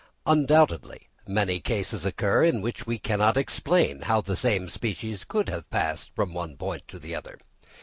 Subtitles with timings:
[0.25, 5.69] Undoubtedly many cases occur in which we cannot explain how the same species could have
[5.69, 7.37] passed from one point to the other.